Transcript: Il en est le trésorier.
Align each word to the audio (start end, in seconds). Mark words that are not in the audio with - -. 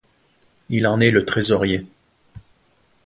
Il 0.69 0.87
en 0.87 0.99
est 0.99 1.11
le 1.11 1.25
trésorier. 1.25 1.85